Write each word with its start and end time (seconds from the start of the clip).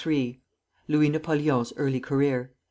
LOUIS 0.89 1.11
NAPOLEON'S 1.11 1.73
EARLY 1.77 1.99
CAREER. 2.01 2.51